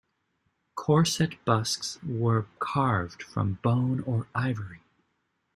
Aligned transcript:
Corset 0.73 1.35
busks 1.45 2.01
were 2.03 2.47
carved 2.57 3.21
from 3.21 3.59
bone 3.61 3.99
or 3.99 4.27
ivory. 4.33 4.79